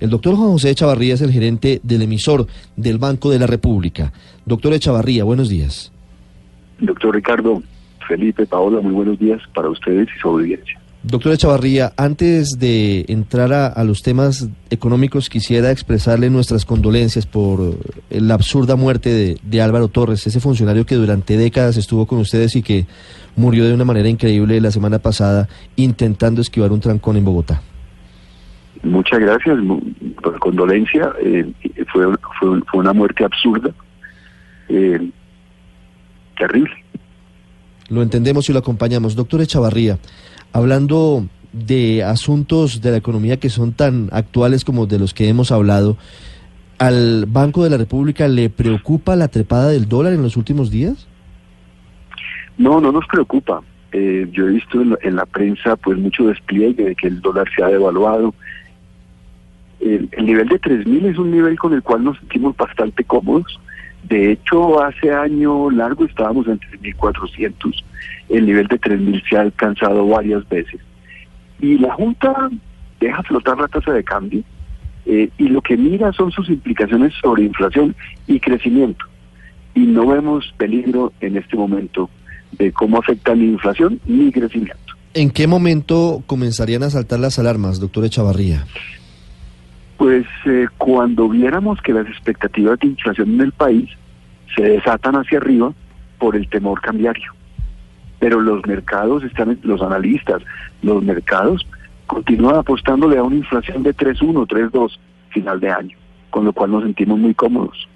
El 0.00 0.10
doctor 0.10 0.36
Juan 0.36 0.50
José 0.50 0.70
Echavarría 0.70 1.14
es 1.14 1.22
el 1.22 1.32
gerente 1.32 1.80
del 1.82 2.02
emisor 2.02 2.46
del 2.76 2.98
Banco 2.98 3.30
de 3.30 3.38
la 3.40 3.46
República. 3.46 4.12
Doctor 4.46 4.72
Echavarría, 4.72 5.24
buenos 5.24 5.48
días. 5.48 5.90
Doctor 6.78 7.16
Ricardo, 7.16 7.62
Felipe, 8.06 8.46
Paola, 8.46 8.80
muy 8.80 8.92
buenos 8.92 9.18
días 9.18 9.40
para 9.54 9.68
ustedes 9.68 10.08
y 10.16 10.20
su 10.20 10.28
audiencia. 10.28 10.80
Doctor 11.02 11.32
Echavarría, 11.32 11.92
antes 11.96 12.58
de 12.58 13.06
entrar 13.08 13.52
a, 13.52 13.66
a, 13.68 13.84
los 13.84 14.02
temas 14.02 14.48
económicos, 14.70 15.28
quisiera 15.28 15.70
expresarle 15.70 16.28
nuestras 16.28 16.64
condolencias 16.64 17.24
por 17.24 17.76
la 18.10 18.34
absurda 18.34 18.76
muerte 18.76 19.10
de, 19.10 19.38
de, 19.42 19.62
Álvaro 19.62 19.88
Torres, 19.88 20.26
ese 20.26 20.40
funcionario 20.40 20.86
que 20.86 20.96
durante 20.96 21.36
décadas 21.36 21.76
estuvo 21.76 22.06
con 22.06 22.18
ustedes 22.18 22.56
y 22.56 22.62
que 22.62 22.86
murió 23.36 23.64
de 23.64 23.74
una 23.74 23.84
manera 23.84 24.08
increíble 24.08 24.60
la 24.60 24.72
semana 24.72 24.98
pasada 24.98 25.48
intentando 25.76 26.40
esquivar 26.40 26.72
un 26.72 26.80
trancón 26.80 27.16
en 27.16 27.24
Bogotá. 27.24 27.62
Muchas 28.82 29.18
gracias 29.20 29.58
por 30.22 30.38
condolencia. 30.38 31.12
Eh, 31.20 31.52
fue, 31.92 32.06
fue, 32.38 32.60
fue, 32.62 32.80
una 32.80 32.92
muerte 32.92 33.24
absurda, 33.24 33.70
eh, 34.68 35.10
terrible. 36.36 36.72
Lo 37.88 38.02
entendemos 38.02 38.48
y 38.48 38.52
lo 38.52 38.58
acompañamos. 38.58 39.16
Doctor 39.16 39.40
Echavarría, 39.40 39.98
hablando 40.52 41.26
de 41.52 42.04
asuntos 42.04 42.80
de 42.80 42.90
la 42.90 42.98
economía 42.98 43.38
que 43.38 43.48
son 43.48 43.72
tan 43.72 44.08
actuales 44.12 44.64
como 44.64 44.86
de 44.86 44.98
los 44.98 45.14
que 45.14 45.28
hemos 45.28 45.50
hablado, 45.50 45.96
¿al 46.78 47.26
Banco 47.26 47.64
de 47.64 47.70
la 47.70 47.78
República 47.78 48.28
le 48.28 48.50
preocupa 48.50 49.16
la 49.16 49.28
trepada 49.28 49.68
del 49.70 49.88
dólar 49.88 50.12
en 50.12 50.22
los 50.22 50.36
últimos 50.36 50.70
días? 50.70 51.08
No, 52.58 52.80
no 52.80 52.92
nos 52.92 53.06
preocupa. 53.06 53.62
Eh, 53.92 54.28
yo 54.32 54.46
he 54.46 54.52
visto 54.52 54.82
en 54.82 54.90
la, 54.90 54.98
en 55.02 55.16
la, 55.16 55.24
prensa 55.24 55.76
pues 55.76 55.96
mucho 55.96 56.26
despliegue 56.26 56.84
de 56.84 56.94
que 56.94 57.06
el 57.06 57.20
dólar 57.20 57.48
se 57.56 57.62
ha 57.62 57.68
devaluado. 57.68 58.34
El, 59.80 60.08
el 60.12 60.26
nivel 60.26 60.48
de 60.48 60.60
3.000 60.60 61.06
es 61.06 61.18
un 61.18 61.30
nivel 61.30 61.58
con 61.58 61.72
el 61.72 61.82
cual 61.82 62.04
nos 62.04 62.18
sentimos 62.18 62.56
bastante 62.56 63.04
cómodos. 63.04 63.58
De 64.02 64.32
hecho, 64.32 64.82
hace 64.82 65.12
año 65.12 65.70
largo 65.70 66.04
estábamos 66.04 66.46
en 66.48 66.58
3.400. 66.58 67.84
El 68.28 68.46
nivel 68.46 68.66
de 68.68 68.80
3.000 68.80 69.28
se 69.28 69.36
ha 69.36 69.40
alcanzado 69.42 70.06
varias 70.06 70.48
veces. 70.48 70.80
Y 71.60 71.78
la 71.78 71.92
Junta 71.94 72.50
deja 73.00 73.22
flotar 73.22 73.58
la 73.58 73.68
tasa 73.68 73.92
de 73.92 74.04
cambio 74.04 74.42
eh, 75.06 75.30
y 75.38 75.48
lo 75.48 75.62
que 75.62 75.76
mira 75.76 76.12
son 76.12 76.30
sus 76.30 76.48
implicaciones 76.48 77.14
sobre 77.20 77.44
inflación 77.44 77.96
y 78.26 78.38
crecimiento. 78.40 79.06
Y 79.74 79.80
no 79.80 80.06
vemos 80.06 80.52
peligro 80.58 81.12
en 81.20 81.36
este 81.36 81.56
momento 81.56 82.10
de 82.52 82.72
cómo 82.72 82.98
afecta 82.98 83.34
la 83.34 83.44
inflación 83.44 84.00
ni 84.06 84.30
crecimiento. 84.32 84.94
¿En 85.14 85.30
qué 85.30 85.46
momento 85.46 86.22
comenzarían 86.26 86.82
a 86.82 86.90
saltar 86.90 87.20
las 87.20 87.38
alarmas, 87.38 87.80
doctor 87.80 88.04
Echavarría? 88.04 88.66
Pues 89.98 90.26
eh, 90.46 90.68
cuando 90.78 91.28
viéramos 91.28 91.82
que 91.82 91.92
las 91.92 92.06
expectativas 92.06 92.78
de 92.78 92.86
inflación 92.86 93.34
en 93.34 93.40
el 93.42 93.52
país 93.52 93.90
se 94.56 94.62
desatan 94.62 95.16
hacia 95.16 95.38
arriba 95.38 95.74
por 96.18 96.36
el 96.36 96.48
temor 96.48 96.80
cambiario. 96.80 97.32
Pero 98.18 98.40
los 98.40 98.64
mercados 98.66 99.22
están, 99.24 99.58
los 99.62 99.82
analistas, 99.82 100.42
los 100.82 101.02
mercados 101.02 101.66
continúan 102.06 102.56
apostándole 102.56 103.18
a 103.18 103.22
una 103.22 103.36
inflación 103.36 103.82
de 103.82 103.94
3.1, 103.94 104.46
3.2 104.46 104.98
final 105.30 105.60
de 105.60 105.70
año, 105.70 105.96
con 106.30 106.44
lo 106.44 106.52
cual 106.52 106.70
nos 106.70 106.84
sentimos 106.84 107.18
muy 107.18 107.34
cómodos. 107.34 107.88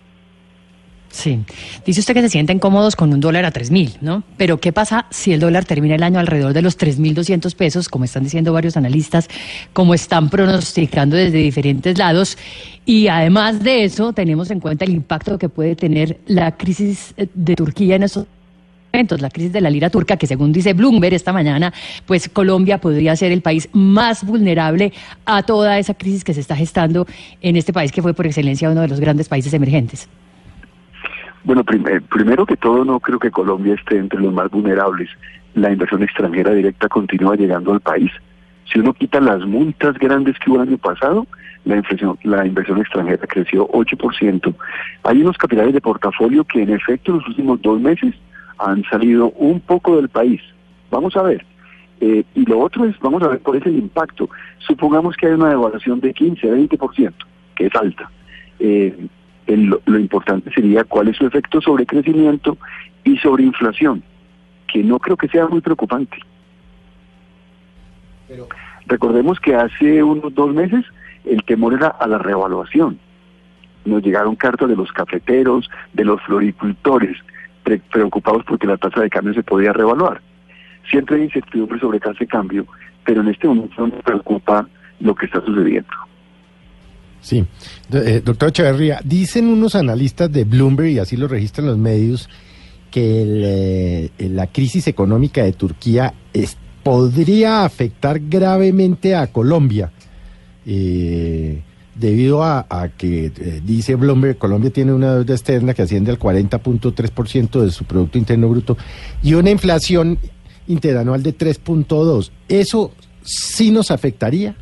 Sí. 1.13 1.41
Dice 1.85 2.01
usted 2.01 2.15
que 2.15 2.23
se 2.23 2.31
sienten 2.31 2.59
cómodos 2.59 2.97
con 2.97 3.13
un 3.13 3.21
dólar 3.21 3.45
a 3.45 3.53
3.000, 3.53 3.99
¿no? 4.01 4.25
Pero 4.39 4.59
¿qué 4.59 4.73
pasa 4.73 5.05
si 5.11 5.33
el 5.35 5.41
dólar 5.41 5.67
termina 5.67 5.95
el 5.95 6.03
año 6.03 6.19
alrededor 6.19 6.55
de 6.55 6.63
los 6.63 6.79
3.200 6.79 7.55
pesos, 7.55 7.91
como 7.91 8.07
están 8.07 8.25
diciendo 8.25 8.53
varios 8.55 8.79
analistas, 8.79 9.29
como 9.75 9.93
están 9.93 10.31
pronosticando 10.31 11.15
desde 11.15 11.37
diferentes 11.37 11.99
lados? 11.99 12.39
Y 12.87 13.09
además 13.09 13.63
de 13.63 13.85
eso, 13.85 14.15
tenemos 14.15 14.51
en 14.51 14.59
cuenta 14.59 14.87
el 14.87 14.93
impacto 14.93 15.39
que 15.39 15.51
puede 15.51 15.77
tener 15.77 16.19
la 16.27 16.57
crisis 16.57 17.15
de 17.17 17.57
Turquía 17.57 17.97
en 17.97 18.05
estos 18.05 18.27
momentos, 18.91 19.21
la 19.21 19.29
crisis 19.29 19.53
de 19.53 19.61
la 19.61 19.69
lira 19.69 19.91
turca, 19.91 20.17
que 20.17 20.27
según 20.27 20.51
dice 20.51 20.73
Bloomberg 20.73 21.13
esta 21.13 21.35
mañana, 21.35 21.75
pues 22.07 22.31
Colombia 22.31 22.79
podría 22.79 23.15
ser 23.17 23.33
el 23.33 23.43
país 23.43 23.69
más 23.73 24.25
vulnerable 24.25 24.95
a 25.27 25.43
toda 25.43 25.79
esa 25.79 25.93
crisis 25.93 26.25
que 26.25 26.33
se 26.33 26.41
está 26.41 26.57
gestando 26.57 27.07
en 27.43 27.57
este 27.57 27.75
país, 27.75 27.93
que 27.93 28.01
fue 28.01 28.15
por 28.15 28.27
excelencia 28.27 28.71
uno 28.71 28.81
de 28.81 28.89
los 28.89 28.99
grandes 28.99 29.29
países 29.29 29.53
emergentes. 29.53 30.09
Bueno, 31.45 31.65
prim 31.65 31.85
primero 32.09 32.47
que 32.47 32.57
todo, 32.57 32.85
no 32.85 33.01
creo 33.01 33.19
que 33.19 33.31
Colombia 33.31 33.75
esté 33.75 33.99
entre 33.99 34.21
los 34.21 34.33
más 34.33 34.51
vulnerables. 34.51 35.11
La 35.55 35.73
inversión 35.73 36.03
extranjera 36.03 36.53
directa 36.53 36.89
continúa 36.89 37.37
llegando 37.37 37.73
al 37.73 37.81
país. 37.81 38.11
Si 38.65 38.79
uno 38.79 38.95
quita 38.95 39.21
las 39.21 39.45
multas 39.45 39.99
grandes 39.99 40.39
que 40.39 40.51
hubo 40.51 40.63
el 40.63 40.69
año 40.69 40.79
pasado, 40.79 41.27
la, 41.65 41.77
inflación, 41.77 42.19
la 42.23 42.47
inversión 42.47 42.79
extranjera 42.79 43.27
creció 43.27 43.69
8%. 43.69 44.55
Hay 45.03 45.21
unos 45.21 45.37
capitales 45.37 45.75
de 45.75 45.81
portafolio 45.81 46.45
que 46.45 46.63
en 46.63 46.71
efecto 46.71 47.11
en 47.11 47.19
los 47.19 47.29
últimos 47.29 47.61
dos 47.61 47.81
meses 47.81 48.15
han 48.59 48.85
salido 48.85 49.31
un 49.33 49.61
poco 49.61 49.97
del 49.97 50.09
país. 50.09 50.41
Vamos 50.91 51.17
a 51.17 51.23
ver. 51.23 51.45
Eh, 52.01 52.25
y 52.35 52.45
lo 52.47 52.61
otro 52.61 52.85
es, 52.85 52.99
vamos 53.01 53.23
a 53.23 53.29
ver 53.29 53.41
cuál 53.41 53.59
es 53.59 53.67
el 53.67 53.77
impacto. 53.77 54.29
Supongamos 54.59 55.17
que 55.17 55.27
hay 55.27 55.33
una 55.33 55.51
devaluación 55.51 56.01
de 56.01 56.13
15, 56.13 56.49
20%, 56.49 57.13
que 57.55 57.67
es 57.67 57.75
alta. 57.75 58.11
Eh, 58.59 59.07
el, 59.47 59.77
lo 59.85 59.99
importante 59.99 60.51
sería 60.53 60.85
cuál 60.85 61.09
es 61.09 61.17
su 61.17 61.27
efecto 61.27 61.61
sobre 61.61 61.87
crecimiento 61.87 62.57
y 63.05 63.17
sobre 63.19 63.45
inflación, 63.45 64.03
que 64.67 64.83
no 64.83 64.99
creo 64.99 65.17
que 65.17 65.29
sea 65.29 65.47
muy 65.49 65.61
preocupante. 65.61 66.19
Pero... 68.29 68.49
Recordemos 68.87 69.39
que 69.41 69.55
hace 69.55 70.03
unos 70.03 70.35
dos 70.35 70.53
meses 70.53 70.85
el 71.25 71.43
temor 71.45 71.75
era 71.75 71.89
a 71.89 72.07
la 72.07 72.19
revaluación. 72.19 72.99
Nos 73.85 74.03
llegaron 74.03 74.37
cartas 74.37 74.69
de 74.69 74.77
los 74.77 74.93
cafeteros, 74.93 75.69
de 75.93 76.05
los 76.05 76.21
floricultores, 76.23 77.17
pre 77.63 77.79
preocupados 77.91 78.45
porque 78.45 78.67
la 78.67 78.77
tasa 78.77 79.01
de 79.01 79.11
cambio 79.11 79.35
se 79.35 79.43
podía 79.43 79.73
revaluar. 79.73 80.21
Siempre 80.91 81.17
hay 81.17 81.23
incertidumbre 81.25 81.79
sobre 81.79 82.01
tasa 82.01 82.19
de 82.21 82.27
cambio, 82.27 82.67
pero 83.05 83.21
en 83.21 83.29
este 83.29 83.47
momento 83.47 83.75
no 83.79 83.87
nos 83.89 84.03
preocupa 84.03 84.69
lo 85.01 85.15
que 85.15 85.27
está 85.27 85.41
sucediendo. 85.45 85.91
Sí, 87.23 87.45
eh, 87.93 88.21
doctor 88.23 88.51
Echeverría, 88.51 89.01
dicen 89.05 89.47
unos 89.47 89.75
analistas 89.75 90.31
de 90.31 90.45
Bloomberg, 90.45 90.91
y 90.91 90.99
así 90.99 91.17
lo 91.17 91.29
registran 91.29 91.69
los 91.69 91.79
medios, 91.79 92.29
que 92.91 94.11
eh, 94.19 94.29
la 94.29 94.49
crisis 94.49 94.87
económica 94.87 95.43
de 95.43 95.53
Turquía 95.53 96.13
podría 96.83 97.65
afectar 97.65 98.21
gravemente 98.21 99.15
a 99.15 99.29
Colombia, 99.29 99.91
eh, 100.67 101.63
debido 101.95 102.43
a, 102.43 102.67
a 102.69 102.89
que, 102.89 103.27
eh, 103.27 103.61
dice 103.65 103.95
Bloomberg, 103.95 104.37
Colombia 104.39 104.71
tiene 104.71 104.93
una 104.93 105.15
deuda 105.15 105.35
externa 105.35 105.75
que 105.75 105.83
asciende 105.83 106.11
al 106.11 106.19
40.3% 106.19 107.61
de 107.61 107.71
su 107.71 107.85
Producto 107.85 108.19
Interno 108.19 108.49
Bruto 108.49 108.77
y 109.23 109.35
una 109.35 109.51
inflación 109.51 110.19
interanual 110.67 111.23
de 111.23 111.37
3.2%. 111.37 112.31
¿Eso 112.49 112.93
sí 113.23 113.71
nos 113.71 113.91
afectaría? 113.91 114.55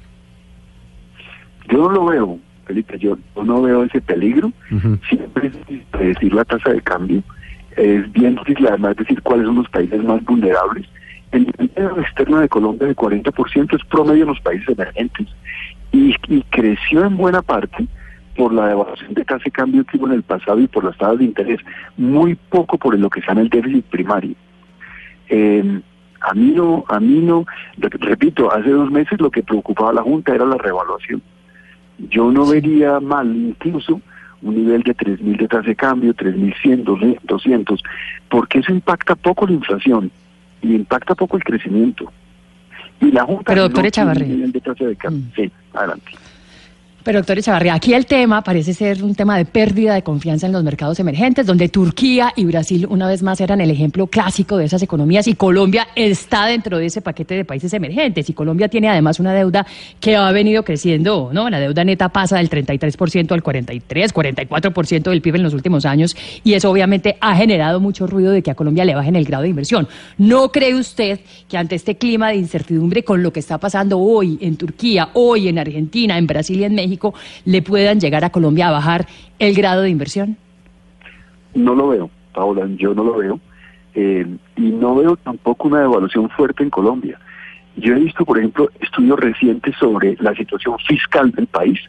Yo 1.71 1.79
no 1.79 1.91
lo 1.91 2.07
veo. 2.07 2.39
Felipe, 2.71 2.99
yo, 2.99 3.19
yo 3.35 3.43
no 3.43 3.63
veo 3.63 3.83
ese 3.83 4.01
peligro. 4.01 4.53
Uh 4.71 4.77
-huh. 4.77 5.09
Siempre 5.09 5.49
es 5.49 5.53
difícil 5.55 5.85
predecir 5.91 6.33
la 6.33 6.45
tasa 6.45 6.71
de 6.71 6.81
cambio. 6.81 7.21
Es 7.77 8.13
bien 8.13 8.37
difícil 8.37 8.69
además 8.69 8.95
decir 8.97 9.21
cuáles 9.23 9.47
son 9.47 9.57
los 9.57 9.69
países 9.69 10.03
más 10.05 10.25
vulnerables. 10.25 10.87
El 11.33 11.47
nivel 11.59 11.99
externo 11.99 12.39
de 12.39 12.49
Colombia 12.49 12.87
de 12.87 12.95
40% 12.95 13.75
es 13.75 13.85
promedio 13.87 14.23
en 14.23 14.29
los 14.29 14.41
países 14.41 14.69
emergentes 14.69 15.27
y, 15.91 16.15
y, 16.29 16.43
creció 16.51 17.05
en 17.05 17.17
buena 17.17 17.43
parte 17.43 17.87
por 18.37 18.53
la 18.53 18.69
devaluación 18.69 19.15
de 19.15 19.25
tasa 19.25 19.45
de 19.45 19.51
cambio 19.51 19.85
que 19.85 19.97
hubo 19.97 20.07
en 20.07 20.15
el 20.15 20.23
pasado 20.23 20.61
y 20.61 20.69
por 20.69 20.85
las 20.85 20.97
tasas 20.97 21.19
de 21.19 21.25
interés, 21.25 21.61
muy 21.97 22.37
poco 22.37 22.79
por 22.79 22.97
lo 22.97 23.11
que 23.11 23.21
sea 23.23 23.33
en 23.33 23.41
el 23.41 23.49
déficit 23.49 23.85
primario. 23.87 24.35
Eh, 25.29 25.81
a 26.21 26.35
mí 26.35 26.53
no, 26.55 26.85
a 26.89 27.01
mí 27.01 27.19
no, 27.21 27.47
repito, 27.79 28.53
hace 28.53 28.71
dos 28.71 28.91
meses 28.91 29.21
lo 29.21 29.31
que 29.31 29.43
preocupaba 29.43 29.91
a 29.91 29.95
la 29.95 30.03
Junta 30.03 30.35
era 30.35 30.45
la 30.45 30.57
revaluación. 30.57 31.21
Yo 32.09 32.31
no 32.31 32.47
vería 32.47 32.99
mal 33.01 33.35
incluso 33.35 34.01
un 34.43 34.55
nivel 34.55 34.83
de 34.83 34.97
3.000 34.97 35.37
de 35.37 35.49
tasa 35.49 35.69
de 35.69 35.77
cambio, 35.77 36.15
3.100, 36.15 37.19
200, 37.25 37.83
porque 38.29 38.61
eso 38.61 38.73
impacta 38.73 39.15
poco 39.15 39.47
la 39.47 39.53
inflación 39.53 40.11
y 40.63 40.75
impacta 40.75 41.15
poco 41.15 41.37
el 41.37 41.45
crecimiento. 41.45 42.11
Y 43.01 43.11
la 43.13 43.25
Junta 43.25 43.53
Pero 43.53 43.69
no 43.69 43.85
Echavarría. 43.85 44.27
nivel 44.27 44.53
de 44.53 44.61
tasa 44.61 44.85
de 44.85 44.97
cambio. 44.97 45.23
Mm. 45.23 45.33
Sí, 45.35 45.53
adelante. 45.75 46.13
Pero 47.03 47.19
doctor 47.19 47.39
Echavarría, 47.39 47.75
aquí 47.75 47.95
el 47.95 48.05
tema 48.05 48.43
parece 48.43 48.75
ser 48.75 49.03
un 49.03 49.15
tema 49.15 49.39
de 49.39 49.47
pérdida 49.47 49.95
de 49.95 50.03
confianza 50.03 50.47
en 50.47 50.53
los 50.53 50.63
mercados 50.63 51.01
emergentes, 51.01 51.47
donde 51.47 51.71
Turquía 51.71 52.35
y 52.37 52.45
Brasil 52.45 52.87
una 52.91 53.09
vez 53.09 53.23
más 53.23 53.41
eran 53.41 53.63
el 53.63 53.71
ejemplo 53.71 54.07
clásico 54.07 54.59
de 54.59 54.67
esas 54.67 54.83
economías 54.83 55.27
y 55.27 55.35
Colombia 55.35 55.89
está 55.95 56.45
dentro 56.45 56.77
de 56.77 56.87
ese 56.87 57.01
paquete 57.01 57.37
de 57.37 57.47
países 57.47 57.73
emergentes 57.73 58.29
y 58.29 58.35
Colombia 58.35 58.69
tiene 58.69 58.91
además 58.91 59.19
una 59.19 59.33
deuda 59.33 59.67
que 59.99 60.15
ha 60.15 60.31
venido 60.31 60.63
creciendo, 60.63 61.31
¿no? 61.33 61.49
La 61.49 61.59
deuda 61.59 61.85
neta 61.85 62.11
pasa 62.11 62.37
del 62.37 62.51
33% 62.51 63.33
al 63.33 63.43
43, 63.43 64.15
44% 64.15 65.03
del 65.11 65.23
PIB 65.23 65.37
en 65.37 65.43
los 65.43 65.55
últimos 65.55 65.87
años 65.87 66.15
y 66.45 66.53
eso 66.53 66.71
obviamente 66.71 67.17
ha 67.23 67.35
generado 67.35 67.81
mucho 67.81 68.07
ruido 68.07 68.31
de 68.31 68.43
que 68.43 68.51
a 68.51 68.55
Colombia 68.55 68.85
le 68.85 68.95
bajen 68.95 69.17
el 69.17 69.25
grado 69.25 69.45
de 69.45 69.49
inversión. 69.49 69.89
¿No 70.19 70.53
cree 70.53 70.75
usted 70.75 71.21
que 71.49 71.57
ante 71.57 71.77
este 71.77 71.97
clima 71.97 72.29
de 72.29 72.37
incertidumbre 72.37 73.05
con 73.05 73.23
lo 73.23 73.33
que 73.33 73.41
está 73.41 73.57
pasando 73.57 73.99
hoy 73.99 74.39
en 74.43 74.57
Turquía, 74.57 75.09
hoy 75.15 75.49
en 75.49 75.59
Argentina, 75.59 76.19
en 76.19 76.27
Brasil 76.27 76.61
y 76.61 76.65
en 76.65 76.75
México, 76.75 76.90
le 77.45 77.63
puedan 77.63 78.01
llegar 78.01 78.25
a 78.25 78.31
Colombia 78.31 78.69
a 78.69 78.73
bajar 78.73 79.07
el 79.39 79.55
grado 79.55 79.83
de 79.83 79.91
inversión? 79.91 80.37
No 81.55 81.75
lo 81.75 81.89
veo, 81.89 82.11
Paola, 82.33 82.67
yo 82.77 82.95
no 82.95 83.05
lo 83.05 83.17
veo. 83.17 83.41
Eh, 83.95 84.27
y 84.57 84.71
no 84.71 84.95
veo 84.95 85.17
tampoco 85.17 85.69
una 85.69 85.81
devaluación 85.81 86.31
fuerte 86.31 86.63
en 86.63 86.71
Colombia. 86.71 87.19
Yo 87.77 87.95
he 87.95 88.01
visto, 88.01 88.25
por 88.25 88.39
ejemplo, 88.39 88.71
estudios 88.81 89.19
recientes 89.19 89.75
sobre 89.77 90.17
la 90.21 90.35
situación 90.35 90.77
fiscal 90.87 91.31
del 91.33 91.47
país. 91.47 91.81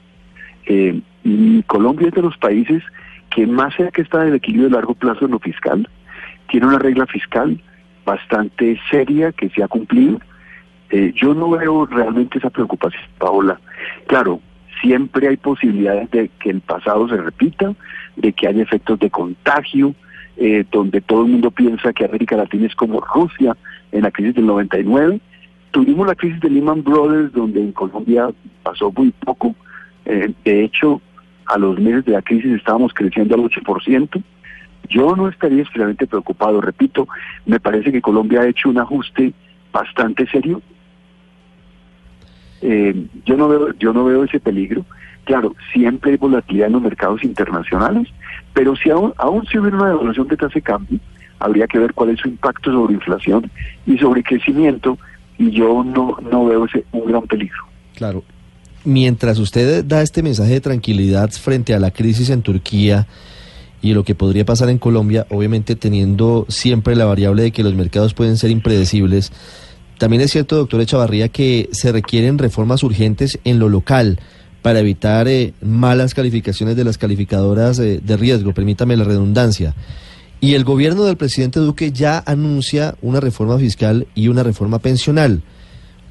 Eh, 0.66 1.00
y 1.24 1.64
Colombia 1.64 2.08
es 2.08 2.14
de 2.14 2.22
los 2.22 2.38
países 2.38 2.84
que 3.30 3.48
más 3.48 3.76
cerca 3.76 4.02
está 4.02 4.24
del 4.24 4.36
equilibrio 4.36 4.70
de 4.70 4.76
largo 4.76 4.94
plazo 4.94 5.26
en 5.26 5.32
lo 5.32 5.40
fiscal. 5.40 5.88
Tiene 6.50 6.68
una 6.68 6.80
regla 6.80 7.06
fiscal 7.08 7.62
bastante 8.06 8.80
seria 8.90 9.32
que 9.32 9.50
se 9.50 9.64
ha 9.64 9.68
cumplido. 9.68 10.20
Eh, 10.90 11.14
yo 11.16 11.34
no 11.34 11.50
veo 11.52 11.86
realmente 11.86 12.38
esa 12.38 12.50
preocupación, 12.50 13.04
Paola. 13.18 13.60
Claro, 14.08 14.42
siempre 14.82 15.28
hay 15.28 15.38
posibilidades 15.38 16.10
de 16.12 16.30
que 16.40 16.50
el 16.50 16.62
pasado 16.62 17.08
se 17.08 17.18
repita, 17.18 17.74
de 18.16 18.34
que 18.34 18.48
haya 18.48 18.64
efectos 18.64 19.00
de 19.00 19.10
contagio, 19.10 19.96
eh, 20.38 20.66
donde 20.72 21.02
todo 21.02 21.24
el 21.24 21.32
mundo 21.32 21.52
piensa 21.52 21.94
que 21.94 22.06
América 22.06 22.36
Latina 22.36 22.66
es 22.66 22.76
como 22.76 23.00
Rusia 23.00 23.56
en 23.92 24.04
la 24.04 24.12
crisis 24.12 24.36
del 24.36 24.48
99. 24.48 25.20
Tuvimos 25.72 26.08
la 26.08 26.16
crisis 26.16 26.40
de 26.42 26.50
Lehman 26.50 26.84
Brothers, 26.84 27.32
donde 27.32 27.62
en 27.62 27.72
Colombia 27.72 28.30
pasó 28.64 28.92
muy 28.92 29.12
poco. 29.12 29.56
Eh, 30.06 30.34
de 30.44 30.64
hecho, 30.64 31.02
a 31.46 31.58
los 31.58 31.80
meses 31.80 32.06
de 32.06 32.14
la 32.14 32.22
crisis 32.22 32.54
estábamos 32.54 32.94
creciendo 32.94 33.36
al 33.36 33.42
8%. 33.42 34.24
Yo 34.90 35.16
no 35.16 35.30
estaría 35.30 35.62
especialmente 35.62 36.08
preocupado, 36.08 36.60
repito, 36.60 37.08
me 37.46 37.60
parece 37.60 37.92
que 37.92 38.02
Colombia 38.02 38.42
ha 38.42 38.48
hecho 38.48 38.70
un 38.70 38.80
ajuste 38.80 39.34
bastante 39.72 40.28
serio 40.28 40.62
eh, 42.62 43.06
yo 43.26 43.38
no 43.38 43.48
veo 43.48 43.74
yo 43.80 43.94
no 43.94 44.06
veo 44.06 44.24
ese 44.24 44.40
peligro. 44.40 44.86
Claro, 45.24 45.56
siempre 45.72 46.12
hay 46.12 46.18
volatilidad 46.18 46.68
en 46.68 46.74
los 46.74 46.82
mercados 46.82 47.24
internacionales, 47.24 48.08
pero 48.54 48.76
si 48.76 48.90
aún, 48.90 49.14
aún 49.18 49.46
si 49.46 49.60
hubiera 49.60 49.78
una 49.78 49.90
devaluación 49.90 50.28
de 50.28 50.38
tasa 50.38 50.56
de 50.56 50.62
cambio, 50.62 51.00
habría 51.40 51.68
que 51.68 51.80
ver 51.80 51.94
cuál 51.94 52.10
es 52.10 52.20
su 52.20 52.28
impacto 52.28 52.72
sobre 52.72 52.94
inflación 52.94 53.50
y 53.86 53.98
sobre 53.98 54.24
crecimiento, 54.24 54.98
y 55.38 55.52
yo 55.52 55.84
no, 55.84 56.18
no 56.30 56.46
veo 56.46 56.66
ese 56.66 56.86
un 56.92 57.06
gran 57.06 57.24
peligro. 57.24 57.58
Claro. 57.96 58.24
Mientras 58.84 59.38
usted 59.38 59.86
da 59.86 60.02
este 60.02 60.24
mensaje 60.24 60.54
de 60.54 60.62
tranquilidad 60.62 61.30
frente 61.32 61.76
a 61.76 61.80
la 61.80 61.92
crisis 61.92 62.32
en 62.32 62.42
Turquía 62.42 63.06
y 63.82 63.94
lo 63.94 64.04
que 64.04 64.16
podría 64.16 64.44
pasar 64.44 64.70
en 64.70 64.80
Colombia, 64.80 65.28
obviamente 65.30 65.76
teniendo 65.76 66.46
siempre 66.50 66.96
la 66.96 67.06
variable 67.06 67.44
de 67.44 67.52
que 67.52 67.64
los 67.64 67.76
mercados 67.76 68.14
pueden 68.14 68.38
ser 68.38 68.50
impredecibles, 68.50 69.32
también 70.02 70.24
es 70.24 70.32
cierto, 70.32 70.56
doctor 70.56 70.82
Echavarría, 70.82 71.30
que 71.30 71.70
se 71.74 71.92
requieren 71.92 72.40
reformas 72.40 72.82
urgentes 72.82 73.38
en 73.44 73.60
lo 73.60 73.70
local 73.70 74.18
para 74.64 74.80
evitar 74.80 75.28
eh, 75.28 75.54
malas 75.62 76.16
calificaciones 76.16 76.76
de 76.76 76.84
las 76.84 76.98
calificadoras 76.98 77.78
eh, 77.78 78.02
de 78.04 78.18
riesgo, 78.18 78.52
permítame 78.52 78.98
la 78.98 79.04
redundancia. 79.04 79.76
Y 80.40 80.56
el 80.56 80.64
gobierno 80.64 81.04
del 81.04 81.18
presidente 81.18 81.60
Duque 81.60 81.92
ya 81.92 82.24
anuncia 82.26 82.96
una 83.04 83.20
reforma 83.20 83.60
fiscal 83.60 84.08
y 84.16 84.30
una 84.30 84.42
reforma 84.42 84.80
pensional. 84.80 85.44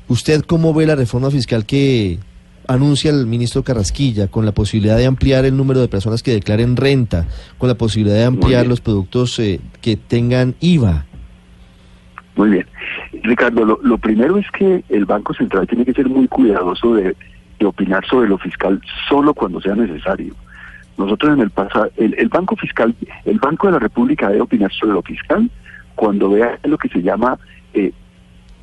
¿Usted 0.07 0.43
cómo 0.43 0.73
ve 0.73 0.87
la 0.87 0.95
reforma 0.95 1.29
fiscal 1.33 1.67
que 1.67 2.21
anuncia 2.69 3.11
el 3.11 3.27
ministro 3.27 3.65
Carrasquilla 3.65 4.29
con 4.29 4.47
la 4.47 4.53
posibilidad 4.53 4.99
de 4.99 5.07
ampliar 5.07 5.47
el 5.47 5.57
número 5.57 5.81
de 5.81 5.89
personas 5.89 6.23
que 6.23 6.31
declaren 6.31 6.77
renta, 6.77 7.27
con 7.59 7.69
la 7.69 7.75
posibilidad 7.75 8.15
de 8.19 8.25
ampliar 8.27 8.69
los 8.69 8.81
productos 8.81 9.37
eh, 9.41 9.59
que 9.81 9.97
tengan 9.97 10.55
IVA? 10.61 11.07
Muy 12.37 12.51
bien. 12.51 12.67
Ricardo, 13.13 13.79
lo, 13.83 13.99
primero 13.99 14.37
es 14.39 14.49
que 14.53 14.85
el 14.89 15.05
Banco 15.05 15.35
Central 15.35 15.67
tiene 15.67 15.85
que 15.85 15.93
ser 15.93 16.09
muy 16.09 16.29
cuidadoso 16.29 16.95
de, 16.95 17.17
opinar 17.63 18.07
sobre 18.07 18.27
lo 18.27 18.39
fiscal 18.39 18.81
solo 19.07 19.35
cuando 19.35 19.61
sea 19.61 19.75
necesario. 19.75 20.35
Nosotros 20.97 21.35
en 21.35 21.41
el 21.41 21.51
pasado, 21.51 21.91
el, 21.99 22.29
Banco 22.31 22.57
Fiscal, 22.57 22.95
el 23.27 23.39
Banco 23.39 23.67
de 23.67 23.75
la 23.75 23.79
República 23.79 24.29
debe 24.29 24.41
opinar 24.41 24.73
sobre 24.73 24.95
lo 24.95 25.03
fiscal 25.03 25.51
cuando 25.95 26.31
vea 26.31 26.59
lo 26.65 26.79
que 26.79 26.89
se 26.89 27.03
llama 27.03 27.39
eh, 27.75 27.93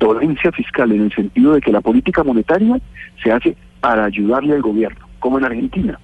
dolencia 0.00 0.50
fiscal, 0.50 0.90
en 0.90 1.02
el 1.02 1.12
sentido 1.12 1.52
de 1.54 1.60
que 1.60 1.70
la 1.70 1.80
política 1.80 2.24
monetaria 2.24 2.80
se 3.22 3.30
hace 3.30 3.56
para 3.80 4.06
ayudarle 4.06 4.54
al 4.54 4.62
gobierno, 4.62 5.06
como 5.20 5.38
en 5.38 5.44
Argentina. 5.44 5.98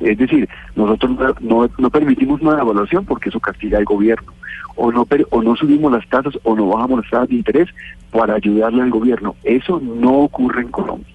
Es 0.00 0.18
decir, 0.18 0.48
nosotros 0.74 1.12
no, 1.40 1.68
no, 1.78 1.90
permitimos 1.90 2.40
una 2.40 2.56
devaluación 2.56 3.04
porque 3.04 3.28
eso 3.28 3.40
castiga 3.40 3.78
al 3.78 3.84
gobierno. 3.84 4.32
O 4.76 4.90
no, 4.90 5.06
o 5.30 5.42
no 5.42 5.56
subimos 5.56 5.92
las 5.92 6.08
tasas 6.08 6.34
o 6.42 6.56
no 6.56 6.66
bajamos 6.68 7.00
las 7.00 7.10
tasas 7.10 7.28
de 7.28 7.36
interés 7.36 7.68
para 8.10 8.34
ayudarle 8.34 8.82
al 8.82 8.90
gobierno. 8.90 9.36
Eso 9.44 9.80
no 9.80 10.20
ocurre 10.20 10.62
en 10.62 10.68
Colombia. 10.68 11.14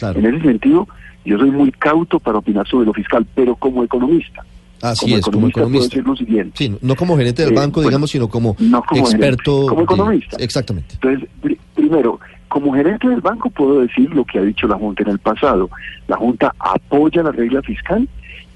En 0.00 0.26
ese 0.26 0.42
sentido, 0.42 0.86
yo 1.24 1.38
soy 1.38 1.50
muy 1.50 1.72
cauto 1.72 2.20
para 2.20 2.38
opinar 2.38 2.66
sobre 2.68 2.86
lo 2.86 2.92
fiscal, 2.92 3.26
pero 3.34 3.56
como 3.56 3.82
economista. 3.82 4.44
Así 4.82 5.14
es, 5.14 5.24
como 5.24 5.48
economista. 5.48 5.98
lo 6.00 6.14
siguiente. 6.14 6.52
Sí, 6.56 6.76
no 6.82 6.94
como 6.94 7.16
gerente 7.16 7.42
del 7.42 7.52
eh, 7.52 7.56
banco, 7.56 7.80
digamos, 7.82 8.10
sino 8.10 8.28
como, 8.28 8.56
experto. 8.94 9.66
como 9.66 9.82
economista. 9.82 10.36
exactamente. 10.38 10.94
Entonces, 10.94 11.28
primero, 11.74 12.20
como 12.48 12.74
gerente 12.74 13.08
del 13.08 13.20
banco 13.20 13.50
puedo 13.50 13.80
decir 13.80 14.14
lo 14.14 14.24
que 14.24 14.38
ha 14.38 14.42
dicho 14.42 14.68
la 14.68 14.76
Junta 14.76 15.02
en 15.02 15.10
el 15.10 15.18
pasado. 15.18 15.70
La 16.08 16.16
Junta 16.16 16.54
apoya 16.58 17.22
la 17.22 17.32
regla 17.32 17.62
fiscal 17.62 18.08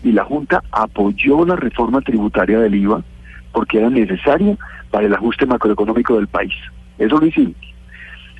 y 0.04 0.12
la 0.12 0.24
Junta 0.24 0.62
apoyó 0.70 1.44
la 1.44 1.56
reforma 1.56 2.00
tributaria 2.02 2.60
del 2.60 2.74
IVA 2.74 3.02
porque 3.52 3.78
era 3.78 3.90
necesaria 3.90 4.56
para 4.90 5.06
el 5.06 5.14
ajuste 5.14 5.46
macroeconómico 5.46 6.16
del 6.16 6.26
país. 6.28 6.54
Eso 6.98 7.18
lo 7.18 7.26
hicimos. 7.26 7.56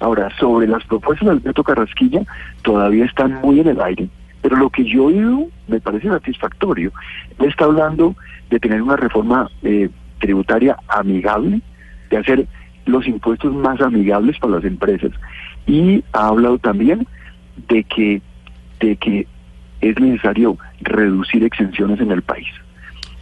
Ahora, 0.00 0.30
sobre 0.38 0.66
las 0.66 0.84
propuestas 0.84 1.26
de 1.26 1.32
Alberto 1.32 1.62
Carrasquilla, 1.62 2.22
todavía 2.62 3.04
están 3.04 3.34
muy 3.42 3.60
en 3.60 3.68
el 3.68 3.80
aire, 3.80 4.08
pero 4.40 4.56
lo 4.56 4.70
que 4.70 4.84
yo 4.84 5.04
oído 5.04 5.46
me 5.68 5.80
parece 5.80 6.08
satisfactorio. 6.08 6.90
Él 7.38 7.48
está 7.48 7.64
hablando 7.66 8.16
de 8.48 8.58
tener 8.58 8.80
una 8.80 8.96
reforma 8.96 9.50
eh, 9.62 9.90
tributaria 10.18 10.76
amigable, 10.88 11.60
de 12.08 12.16
hacer 12.16 12.46
los 12.86 13.06
impuestos 13.06 13.54
más 13.54 13.80
amigables 13.80 14.38
para 14.38 14.54
las 14.54 14.64
empresas 14.64 15.12
y 15.66 16.02
ha 16.12 16.28
hablado 16.28 16.58
también 16.58 17.06
de 17.68 17.84
que, 17.84 18.22
de 18.80 18.96
que 18.96 19.26
es 19.80 19.98
necesario 20.00 20.58
reducir 20.80 21.44
exenciones 21.44 22.00
en 22.00 22.10
el 22.10 22.22
país. 22.22 22.48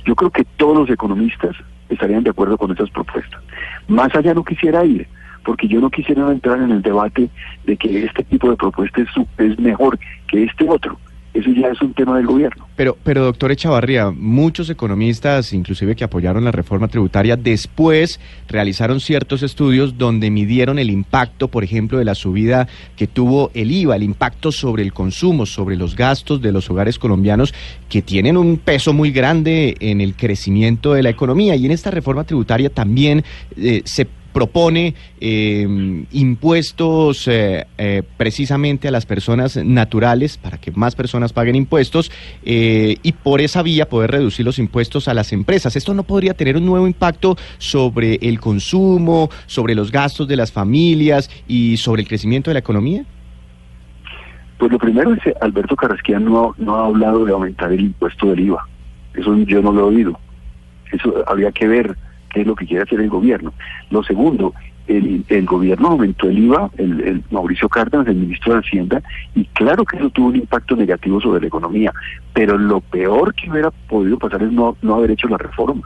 Yo 0.04 0.14
creo 0.14 0.30
que 0.30 0.44
todos 0.56 0.76
los 0.76 0.90
economistas 0.90 1.56
estarían 1.88 2.24
de 2.24 2.30
acuerdo 2.30 2.56
con 2.58 2.72
esas 2.72 2.90
propuestas. 2.90 3.42
Más 3.86 4.14
allá 4.14 4.34
no 4.34 4.44
quisiera 4.44 4.84
ir, 4.84 5.06
porque 5.44 5.68
yo 5.68 5.80
no 5.80 5.90
quisiera 5.90 6.30
entrar 6.30 6.60
en 6.60 6.70
el 6.70 6.82
debate 6.82 7.28
de 7.64 7.76
que 7.76 8.04
este 8.04 8.24
tipo 8.24 8.50
de 8.50 8.56
propuestas 8.56 9.06
es 9.38 9.58
mejor 9.58 9.98
que 10.26 10.44
este 10.44 10.68
otro 10.68 10.98
eso 11.38 11.50
ya 11.50 11.68
es 11.68 11.80
un 11.80 11.94
tema 11.94 12.16
del 12.16 12.26
gobierno. 12.26 12.66
Pero, 12.76 12.96
pero 13.02 13.24
doctor 13.24 13.52
Echavarría, 13.52 14.10
muchos 14.10 14.70
economistas, 14.70 15.52
inclusive 15.52 15.94
que 15.94 16.04
apoyaron 16.04 16.44
la 16.44 16.52
reforma 16.52 16.88
tributaria, 16.88 17.36
después 17.36 18.20
realizaron 18.48 19.00
ciertos 19.00 19.42
estudios 19.42 19.98
donde 19.98 20.30
midieron 20.30 20.78
el 20.78 20.90
impacto, 20.90 21.48
por 21.48 21.64
ejemplo, 21.64 21.98
de 21.98 22.04
la 22.04 22.14
subida 22.14 22.68
que 22.96 23.06
tuvo 23.06 23.50
el 23.54 23.70
IVA, 23.70 23.96
el 23.96 24.02
impacto 24.02 24.52
sobre 24.52 24.82
el 24.82 24.92
consumo, 24.92 25.46
sobre 25.46 25.76
los 25.76 25.96
gastos 25.96 26.40
de 26.42 26.52
los 26.52 26.68
hogares 26.70 26.98
colombianos, 26.98 27.54
que 27.88 28.02
tienen 28.02 28.36
un 28.36 28.58
peso 28.58 28.92
muy 28.92 29.10
grande 29.10 29.76
en 29.80 30.00
el 30.00 30.14
crecimiento 30.14 30.92
de 30.92 31.02
la 31.02 31.10
economía. 31.10 31.56
Y 31.56 31.66
en 31.66 31.72
esta 31.72 31.90
reforma 31.90 32.24
tributaria 32.24 32.70
también 32.70 33.24
eh, 33.56 33.82
se 33.84 34.06
propone 34.32 34.94
em, 35.20 36.06
impuestos 36.12 37.26
eh, 37.28 37.66
eh, 37.78 38.02
precisamente 38.16 38.88
a 38.88 38.90
las 38.90 39.06
personas 39.06 39.56
naturales 39.56 40.38
para 40.38 40.58
que 40.58 40.70
más 40.72 40.94
personas 40.94 41.32
paguen 41.32 41.56
impuestos 41.56 42.12
eh, 42.44 42.96
y 43.02 43.12
por 43.12 43.40
esa 43.40 43.62
vía 43.62 43.88
poder 43.88 44.10
reducir 44.10 44.44
los 44.44 44.58
impuestos 44.58 45.08
a 45.08 45.14
las 45.14 45.32
empresas. 45.32 45.76
¿Esto 45.76 45.94
no 45.94 46.02
podría 46.02 46.34
tener 46.34 46.56
un 46.56 46.66
nuevo 46.66 46.86
impacto 46.86 47.36
sobre 47.58 48.16
el 48.22 48.40
consumo, 48.40 49.30
sobre 49.46 49.74
los 49.74 49.90
gastos 49.90 50.28
de 50.28 50.36
las 50.36 50.52
familias 50.52 51.30
y 51.46 51.76
sobre 51.76 52.02
el 52.02 52.08
crecimiento 52.08 52.50
de 52.50 52.54
la 52.54 52.60
economía? 52.60 53.04
Pues 54.58 54.72
lo 54.72 54.78
primero 54.78 55.14
es 55.14 55.22
que 55.22 55.34
Alberto 55.40 55.76
Carrasquilla 55.76 56.18
no, 56.18 56.54
no 56.58 56.76
ha 56.76 56.86
hablado 56.86 57.24
de 57.24 57.32
aumentar 57.32 57.72
el 57.72 57.80
impuesto 57.80 58.30
del 58.30 58.40
IVA. 58.40 58.66
Eso 59.14 59.36
yo 59.38 59.62
no 59.62 59.72
lo 59.72 59.80
he 59.80 59.94
oído. 59.94 60.18
Eso 60.92 61.14
habría 61.26 61.52
que 61.52 61.68
ver 61.68 61.96
qué 62.30 62.40
es 62.42 62.46
lo 62.46 62.54
que 62.54 62.66
quiere 62.66 62.82
hacer 62.84 63.00
el 63.00 63.08
gobierno. 63.08 63.52
Lo 63.90 64.02
segundo, 64.02 64.54
el, 64.86 65.24
gobierno 65.46 65.88
aumentó 65.88 66.28
el 66.28 66.38
IVA, 66.38 66.70
el, 66.78 67.22
Mauricio 67.30 67.68
Cárdenas, 67.68 68.06
el 68.08 68.16
ministro 68.16 68.54
de 68.54 68.60
Hacienda, 68.60 69.02
y 69.34 69.44
claro 69.46 69.84
que 69.84 69.96
eso 69.98 70.08
tuvo 70.10 70.28
un 70.28 70.36
impacto 70.36 70.76
negativo 70.76 71.20
sobre 71.20 71.40
la 71.42 71.46
economía, 71.48 71.92
pero 72.32 72.56
lo 72.56 72.80
peor 72.80 73.34
que 73.34 73.50
hubiera 73.50 73.70
podido 73.70 74.18
pasar 74.18 74.42
es 74.42 74.52
no, 74.52 74.76
no 74.82 74.94
haber 74.94 75.10
hecho 75.10 75.28
la 75.28 75.36
reforma. 75.38 75.82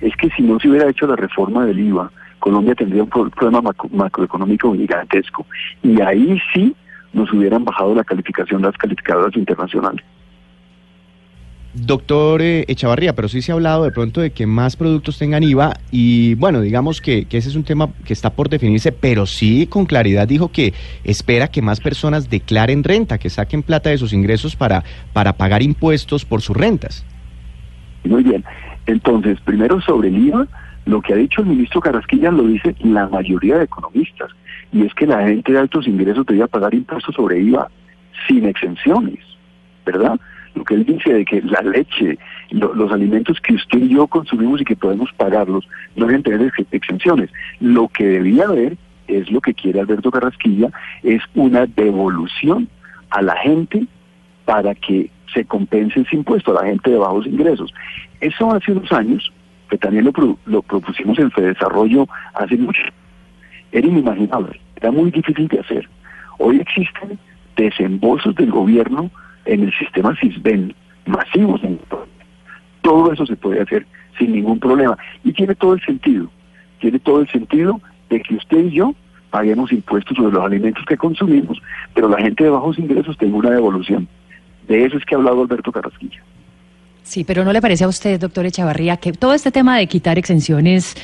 Es 0.00 0.14
que 0.16 0.30
si 0.30 0.42
no 0.42 0.58
se 0.58 0.68
hubiera 0.68 0.88
hecho 0.88 1.06
la 1.06 1.16
reforma 1.16 1.64
del 1.64 1.78
IVA, 1.78 2.10
Colombia 2.40 2.74
tendría 2.74 3.02
un 3.02 3.08
pro- 3.08 3.30
problema 3.30 3.60
macro- 3.62 3.90
macroeconómico 3.92 4.74
gigantesco, 4.74 5.46
y 5.82 6.00
ahí 6.00 6.40
sí 6.52 6.74
nos 7.12 7.32
hubieran 7.32 7.64
bajado 7.64 7.94
la 7.94 8.04
calificación 8.04 8.62
las 8.62 8.76
calificadoras 8.76 9.34
internacionales. 9.36 10.04
Doctor 11.74 12.40
eh, 12.40 12.64
Echavarría, 12.66 13.14
pero 13.14 13.28
sí 13.28 13.42
se 13.42 13.52
ha 13.52 13.54
hablado 13.54 13.84
de 13.84 13.90
pronto 13.90 14.20
de 14.20 14.30
que 14.30 14.46
más 14.46 14.76
productos 14.76 15.18
tengan 15.18 15.42
IVA 15.42 15.74
y 15.90 16.34
bueno, 16.34 16.60
digamos 16.60 17.00
que, 17.00 17.26
ese 17.30 17.48
es 17.48 17.56
un 17.56 17.64
tema 17.64 17.90
que 18.04 18.12
está 18.12 18.30
por 18.30 18.48
definirse, 18.48 18.90
pero 18.90 19.26
sí 19.26 19.66
con 19.66 19.84
claridad 19.84 20.26
dijo 20.26 20.50
que 20.50 20.72
espera 21.04 21.48
que 21.48 21.60
más 21.60 21.80
personas 21.80 22.30
declaren 22.30 22.84
renta, 22.84 23.18
que 23.18 23.28
saquen 23.28 23.62
plata 23.62 23.90
de 23.90 23.98
sus 23.98 24.12
ingresos 24.12 24.56
para, 24.56 24.82
para 25.12 25.34
pagar 25.34 25.62
impuestos 25.62 26.24
por 26.24 26.40
sus 26.40 26.56
rentas. 26.56 27.04
Muy 28.04 28.22
bien. 28.22 28.44
Entonces, 28.86 29.38
primero 29.40 29.80
sobre 29.82 30.08
el 30.08 30.16
IVA, 30.16 30.46
lo 30.86 31.02
que 31.02 31.12
ha 31.12 31.16
dicho 31.16 31.42
el 31.42 31.48
ministro 31.48 31.80
Carrasquilla 31.82 32.30
lo 32.30 32.44
dice 32.44 32.74
la 32.80 33.08
mayoría 33.08 33.58
de 33.58 33.64
economistas, 33.64 34.30
y 34.72 34.86
es 34.86 34.94
que 34.94 35.06
la 35.06 35.26
gente 35.26 35.52
de 35.52 35.58
altos 35.58 35.86
ingresos 35.86 36.24
debía 36.24 36.46
pagar 36.46 36.74
impuestos 36.74 37.14
sobre 37.14 37.40
IVA 37.40 37.68
sin 38.26 38.46
exenciones, 38.46 39.18
¿verdad? 39.84 40.18
Lo 40.54 40.64
que 40.64 40.74
él 40.74 40.84
dice 40.84 41.12
de 41.12 41.24
que 41.24 41.42
la 41.42 41.60
leche, 41.62 42.18
lo- 42.50 42.74
los 42.74 42.90
alimentos 42.92 43.40
que 43.40 43.54
usted 43.54 43.78
y 43.78 43.88
yo 43.90 44.06
consumimos 44.06 44.60
y 44.60 44.64
que 44.64 44.76
podemos 44.76 45.10
pagarlos, 45.16 45.68
no 45.96 46.06
deben 46.06 46.22
tener 46.22 46.42
ex- 46.42 46.66
exenciones. 46.72 47.30
Lo 47.60 47.88
que 47.88 48.04
debía 48.06 48.44
haber, 48.44 48.76
es 49.06 49.30
lo 49.30 49.40
que 49.40 49.54
quiere 49.54 49.80
Alberto 49.80 50.10
Carrasquilla, 50.10 50.68
es 51.02 51.22
una 51.34 51.66
devolución 51.66 52.68
a 53.10 53.22
la 53.22 53.36
gente 53.36 53.86
para 54.44 54.74
que 54.74 55.10
se 55.32 55.44
compense 55.44 56.00
ese 56.00 56.16
impuesto 56.16 56.50
a 56.56 56.62
la 56.62 56.68
gente 56.68 56.90
de 56.90 56.98
bajos 56.98 57.26
ingresos. 57.26 57.72
Eso 58.20 58.50
hace 58.52 58.72
unos 58.72 58.90
años, 58.92 59.32
que 59.70 59.78
también 59.78 60.04
lo, 60.06 60.12
pro- 60.12 60.38
lo 60.46 60.62
propusimos 60.62 61.18
en 61.18 61.30
Fedesarrollo 61.30 62.06
hace 62.34 62.56
mucho, 62.56 62.80
era 63.72 63.86
inimaginable, 63.86 64.58
era 64.76 64.90
muy 64.90 65.10
difícil 65.10 65.46
de 65.48 65.60
hacer. 65.60 65.88
Hoy 66.38 66.58
existen 66.60 67.18
desembolsos 67.56 68.34
del 68.36 68.50
gobierno 68.50 69.10
en 69.48 69.64
el 69.64 69.72
sistema 69.78 70.14
SISBEN, 70.20 70.74
masivos. 71.06 71.60
Todo 72.82 73.12
eso 73.12 73.26
se 73.26 73.36
puede 73.36 73.62
hacer 73.62 73.86
sin 74.18 74.32
ningún 74.32 74.60
problema. 74.60 74.96
Y 75.24 75.32
tiene 75.32 75.54
todo 75.54 75.74
el 75.74 75.80
sentido, 75.80 76.30
tiene 76.80 76.98
todo 76.98 77.20
el 77.20 77.28
sentido 77.28 77.80
de 78.10 78.20
que 78.20 78.34
usted 78.34 78.64
y 78.64 78.70
yo 78.70 78.94
paguemos 79.30 79.72
impuestos 79.72 80.16
sobre 80.16 80.32
los 80.32 80.44
alimentos 80.44 80.84
que 80.86 80.96
consumimos, 80.96 81.58
pero 81.94 82.08
la 82.08 82.18
gente 82.18 82.44
de 82.44 82.50
bajos 82.50 82.78
ingresos 82.78 83.16
tenga 83.18 83.36
una 83.36 83.50
devolución. 83.50 84.08
De 84.66 84.84
eso 84.84 84.96
es 84.96 85.04
que 85.04 85.14
ha 85.14 85.18
hablado 85.18 85.42
Alberto 85.42 85.72
Carrasquilla. 85.72 86.22
Sí, 87.02 87.24
pero 87.24 87.44
¿no 87.44 87.52
le 87.52 87.62
parece 87.62 87.84
a 87.84 87.88
usted, 87.88 88.20
doctor 88.20 88.44
Echavarría, 88.44 88.98
que 88.98 89.12
todo 89.12 89.32
este 89.32 89.50
tema 89.50 89.78
de 89.78 89.86
quitar 89.86 90.18
exenciones 90.18 90.94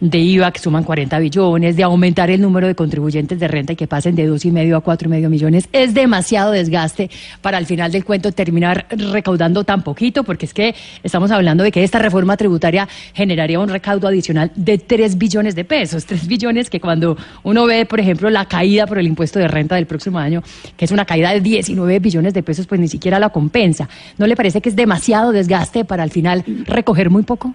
de 0.00 0.18
IVA, 0.18 0.50
que 0.50 0.60
suman 0.60 0.84
40 0.84 1.18
billones, 1.18 1.76
de 1.76 1.82
aumentar 1.82 2.30
el 2.30 2.40
número 2.40 2.66
de 2.66 2.74
contribuyentes 2.74 3.38
de 3.38 3.48
renta 3.48 3.74
y 3.74 3.76
que 3.76 3.86
pasen 3.86 4.14
de 4.14 4.26
dos 4.26 4.44
y 4.44 4.50
medio 4.50 4.76
a 4.76 4.80
cuatro 4.80 5.08
y 5.08 5.10
medio 5.10 5.30
millones, 5.30 5.68
es 5.72 5.94
demasiado 5.94 6.52
desgaste 6.52 7.10
para 7.42 7.58
al 7.58 7.66
final 7.66 7.92
del 7.92 8.04
cuento 8.04 8.32
terminar 8.32 8.86
recaudando 8.90 9.64
tan 9.64 9.82
poquito? 9.82 10.24
Porque 10.24 10.46
es 10.46 10.54
que 10.54 10.74
estamos 11.02 11.30
hablando 11.30 11.64
de 11.64 11.72
que 11.72 11.84
esta 11.84 11.98
reforma 11.98 12.36
tributaria 12.36 12.88
generaría 13.14 13.60
un 13.60 13.68
recaudo 13.68 14.08
adicional 14.08 14.50
de 14.54 14.78
3 14.78 15.18
billones 15.18 15.54
de 15.54 15.64
pesos. 15.64 16.06
3 16.06 16.26
billones 16.26 16.70
que 16.70 16.80
cuando 16.80 17.16
uno 17.42 17.66
ve, 17.66 17.86
por 17.86 18.00
ejemplo, 18.00 18.30
la 18.30 18.46
caída 18.46 18.86
por 18.86 18.98
el 18.98 19.06
impuesto 19.06 19.38
de 19.38 19.48
renta 19.48 19.74
del 19.74 19.86
próximo 19.86 20.18
año, 20.18 20.42
que 20.76 20.84
es 20.84 20.90
una 20.90 21.04
caída 21.04 21.30
de 21.32 21.40
19 21.40 21.98
billones 21.98 22.34
de 22.34 22.42
pesos, 22.42 22.66
pues 22.66 22.80
ni 22.80 22.88
siquiera 22.88 23.18
la 23.18 23.30
compensa. 23.30 23.88
¿No 24.18 24.26
le 24.26 24.36
parece 24.36 24.60
que 24.60 24.68
es 24.68 24.76
demasiado 24.76 25.32
desgaste 25.32 25.84
para 25.84 26.02
al 26.02 26.10
final 26.10 26.44
recoger 26.66 27.10
muy 27.10 27.22
poco? 27.22 27.54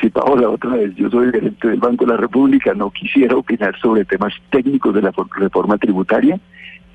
Sí, 0.00 0.10
Paola, 0.10 0.48
otra 0.50 0.70
vez, 0.70 0.94
yo 0.96 1.08
soy 1.08 1.30
gerente 1.30 1.68
del 1.68 1.78
Banco 1.78 2.04
de 2.04 2.12
la 2.12 2.16
República, 2.18 2.74
no 2.74 2.90
quisiera 2.90 3.36
opinar 3.36 3.78
sobre 3.80 4.04
temas 4.04 4.34
técnicos 4.50 4.94
de 4.94 5.02
la 5.02 5.12
for- 5.12 5.28
reforma 5.38 5.78
tributaria, 5.78 6.38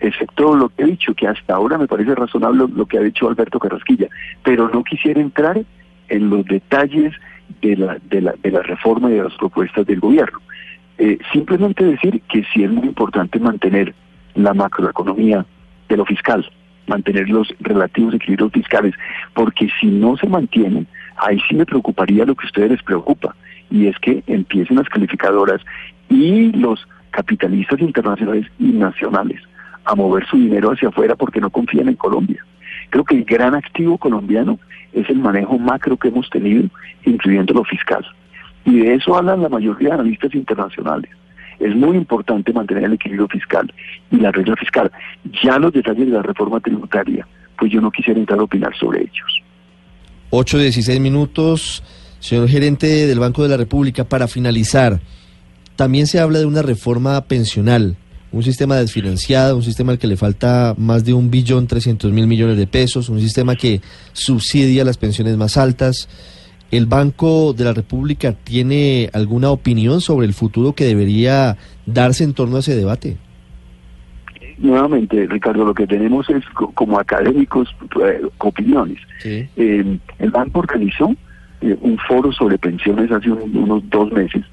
excepto 0.02 0.56
lo 0.56 0.70
que 0.70 0.84
he 0.84 0.88
dicho, 0.88 1.14
que 1.14 1.28
hasta 1.28 1.56
ahora 1.56 1.78
me 1.78 1.88
parece 1.88 2.14
razonable 2.14 2.66
lo 2.74 2.86
que 2.86 2.98
ha 2.98 3.02
dicho 3.02 3.28
Alberto 3.28 3.58
Carrasquilla, 3.60 4.08
pero 4.44 4.70
no 4.70 4.84
quisiera 4.84 5.22
entrar 5.22 5.62
en 6.10 6.30
los 6.30 6.46
detalles 6.46 7.14
de 7.62 7.78
la, 7.78 7.98
de 8.10 8.22
la, 8.22 8.34
de 8.44 8.52
la 8.52 8.62
reforma 8.64 9.10
y 9.10 9.14
de 9.16 9.24
las 9.24 9.34
propuestas 9.36 9.86
del 9.88 10.00
gobierno. 10.00 10.40
Eh, 10.98 11.18
simplemente 11.32 11.86
decir 11.86 12.22
que 12.30 12.44
sí 12.54 12.64
es 12.64 12.72
muy 12.72 12.86
importante 12.88 13.40
mantener 13.40 13.96
la 14.36 14.54
macroeconomía 14.54 15.46
de 15.88 15.98
lo 15.98 16.06
fiscal, 16.06 16.46
mantener 16.88 17.30
los 17.30 17.48
relativos 17.62 18.14
equilibrios 18.16 18.52
fiscales, 18.52 18.94
porque 19.34 19.70
si 19.80 19.88
no 19.88 20.18
se 20.18 20.28
mantienen, 20.28 20.88
ahí 21.20 21.40
sí 21.48 21.56
me 21.56 21.66
preocuparía 21.66 22.26
lo 22.26 22.36
que 22.36 22.46
a 22.46 22.48
ustedes 22.48 22.72
les 22.72 22.84
preocupa, 22.84 23.36
y 23.70 23.88
es 23.88 23.98
que 24.00 24.24
empiecen 24.28 24.78
las 24.78 24.90
calificadoras 24.90 25.62
y 26.10 26.52
los 26.54 26.88
capitalistas 27.12 27.80
internacionales 27.80 28.48
y 28.60 28.72
nacionales 28.72 29.42
a 29.86 29.96
mover 29.96 30.26
su 30.28 30.38
dinero 30.38 30.72
hacia 30.72 30.90
afuera 30.90 31.16
porque 31.16 31.42
no 31.42 31.50
confían 31.50 31.90
en 31.90 31.96
Colombia. 31.96 32.46
Creo 32.90 33.04
que 33.04 33.16
el 33.16 33.26
gran 33.26 33.56
activo 33.56 33.98
colombiano 33.98 34.60
es 34.94 35.10
el 35.10 35.20
manejo 35.20 35.58
macro 35.58 35.98
que 35.98 36.08
hemos 36.08 36.30
tenido, 36.30 36.68
incluyendo 37.06 37.54
lo 37.54 37.64
fiscal. 37.64 38.06
Y 38.66 38.80
de 38.80 38.96
eso 38.96 39.16
hablan 39.16 39.42
la 39.42 39.50
mayoría 39.50 39.90
de 39.90 39.96
analistas 39.96 40.34
internacionales. 40.34 41.10
Es 41.60 41.76
muy 41.76 41.98
importante 41.98 42.54
mantener 42.54 42.86
el 42.86 42.94
equilibrio 42.94 43.28
fiscal 43.28 43.72
y 44.12 44.18
la 44.18 44.32
regla 44.32 44.56
fiscal. 44.56 44.92
Ya 45.44 45.60
los 45.60 45.74
detalles 45.74 46.08
de 46.08 46.14
la 46.14 46.22
reforma 46.22 46.60
tributaria, 46.60 47.28
pues 47.58 47.72
yo 47.72 47.82
no 47.82 47.92
quisiera 47.92 48.20
entrar 48.20 48.40
a 48.40 48.44
opinar 48.44 48.76
sobre 48.76 49.02
ellos. 49.02 49.44
8, 50.32 50.58
16 50.60 51.00
minutos. 51.00 51.84
Señor 52.20 52.50
gerente 52.50 53.08
del 53.08 53.20
Banco 53.20 53.44
de 53.44 53.50
la 53.50 53.58
República, 53.58 54.04
para 54.04 54.28
finalizar, 54.28 55.00
también 55.76 56.06
se 56.06 56.20
habla 56.20 56.40
de 56.40 56.46
una 56.46 56.62
reforma 56.62 57.24
pensional, 57.26 57.96
un 58.32 58.44
sistema 58.44 58.76
desfinanciado, 58.76 59.56
un 59.56 59.64
sistema 59.64 59.94
al 59.94 60.00
que 60.00 60.08
le 60.08 60.18
falta 60.18 60.76
más 60.78 61.06
de 61.06 61.14
un 61.14 61.32
billón 61.32 61.68
trescientos 61.68 62.12
mil 62.12 62.28
millones 62.28 62.58
de 62.58 62.68
pesos, 62.68 63.08
un 63.08 63.22
sistema 63.22 63.56
que 63.56 63.82
subsidia 64.12 64.84
las 64.84 64.98
pensiones 64.98 65.38
más 65.38 65.56
altas. 65.56 66.10
¿El 66.72 66.86
Banco 66.86 67.54
de 67.54 67.64
la 67.64 67.74
República 67.74 68.34
tiene 68.34 69.10
alguna 69.14 69.50
opinión 69.50 70.02
sobre 70.02 70.28
el 70.28 70.34
futuro 70.34 70.74
que 70.74 70.86
debería 70.86 71.58
darse 71.86 72.24
en 72.26 72.34
torno 72.34 72.58
a 72.58 72.60
ese 72.60 72.76
debate? 72.76 73.18
Nuevamente, 74.60 75.26
Ricardo, 75.28 75.66
lo 75.66 75.74
que 75.74 75.88
tenemos 75.88 76.30
es 76.30 76.44
co- 76.54 76.72
como 76.74 77.00
académicos 77.00 77.74
eh, 78.04 78.22
opiniones. 78.40 79.00
Sí. 79.20 79.48
Eh, 79.56 79.98
el 80.20 80.32
banco 80.32 80.60
organizó 80.60 81.16
eh, 81.62 81.78
un 81.82 81.98
foro 81.98 82.32
sobre 82.32 82.58
pensiones 82.58 83.12
hace 83.12 83.32
un- 83.32 83.56
unos 83.56 83.90
dos 83.90 84.12
meses, 84.12 84.44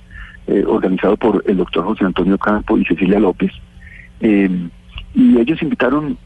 eh, 0.46 0.64
organizado 0.66 1.16
por 1.16 1.42
el 1.46 1.56
doctor 1.56 1.84
José 1.84 2.04
Antonio 2.04 2.38
Campo 2.38 2.78
y 2.78 2.84
Cecilia 2.84 3.18
López, 3.20 3.50
y 4.20 5.38
ellos 5.38 5.60
invitaron, 5.62 6.16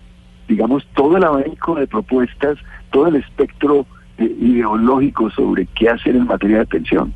digamos, 0.48 0.86
todo 0.94 1.16
el 1.16 1.24
abanico 1.24 1.74
de 1.76 1.86
propuestas, 1.86 2.58
todo 2.90 3.06
el 3.08 3.16
espectro 3.16 3.86
ideológico 4.18 5.30
sobre 5.30 5.66
qué 5.74 5.88
hacer 5.88 6.16
en 6.16 6.26
materia 6.26 6.58
de 6.58 6.66
pensión. 6.66 7.12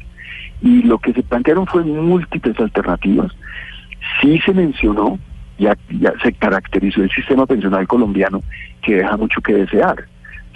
Y 0.63 0.83
lo 0.83 0.99
que 0.99 1.13
se 1.13 1.23
plantearon 1.23 1.67
fue 1.67 1.85
múltiples 1.85 2.59
alternativas. 2.59 3.33
Sí 4.21 4.39
se 4.45 4.53
mencionó, 4.55 5.19
ya, 5.59 5.77
ya 6.01 6.13
se 6.23 6.33
caracterizó 6.33 7.03
el 7.03 7.11
sistema 7.11 7.47
pensional 7.47 7.87
colombiano 7.87 8.43
que 8.83 8.97
deja 8.97 9.17
mucho 9.17 9.41
que 9.41 9.55
desear. 9.55 10.05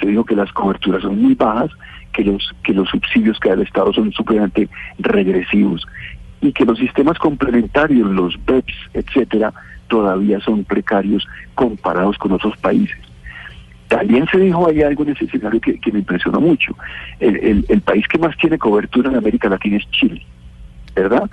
Se 0.00 0.07
dijo 0.07 0.25
que 0.25 0.37
las 0.37 0.52
coberturas 0.52 1.02
son 1.02 1.21
muy 1.21 1.35
bajas, 1.35 1.71
que 2.12 2.25
los, 2.25 2.55
que 2.64 2.73
los 2.73 2.88
subsidios 2.88 3.38
que 3.40 3.49
da 3.49 3.55
el 3.57 3.62
Estado 3.62 3.93
son 3.93 4.12
supremamente 4.12 4.69
regresivos 4.99 5.87
y 6.40 6.52
que 6.52 6.64
los 6.64 6.78
sistemas 6.78 7.19
complementarios, 7.19 8.09
los 8.11 8.37
BEPS, 8.47 8.75
etcétera, 8.95 9.52
todavía 9.88 10.38
son 10.40 10.64
precarios 10.64 11.26
comparados 11.55 12.17
con 12.19 12.33
otros 12.33 12.57
países. 12.59 12.97
También 13.88 14.26
se 14.31 14.38
dijo 14.38 14.69
ahí 14.69 14.83
algo 14.83 15.02
en 15.05 15.11
ese 15.11 15.25
escenario 15.25 15.61
que, 15.61 15.81
que 15.81 15.90
me 15.90 16.00
impresionó 16.00 16.40
mucho. 16.40 16.76
El, 17.21 17.37
el- 17.37 17.67
el 17.69 17.81
país 17.81 18.07
que 18.07 18.19
más 18.19 18.37
tiene 18.37 18.59
cobertura 18.59 19.11
en 19.11 19.17
América 19.17 19.49
Latina 19.49 19.78
es 19.78 19.90
Chile, 19.90 20.23
¿verdad? 20.95 21.28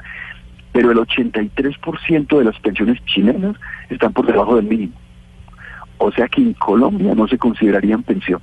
Pero 0.76 0.92
el 0.92 0.98
83% 0.98 2.38
de 2.38 2.44
las 2.44 2.60
pensiones 2.60 3.00
chilenas 3.06 3.56
están 3.90 4.12
por 4.12 4.26
debajo 4.28 4.58
del 4.58 4.66
mínimo. 4.66 4.92
O 6.00 6.12
sea 6.12 6.28
que 6.28 6.42
en 6.42 6.52
Colombia 6.52 7.16
no 7.16 7.30
se 7.30 7.38
considerarían 7.38 8.04
pensión. 8.04 8.42